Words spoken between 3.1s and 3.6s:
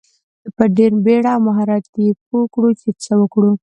وکړو.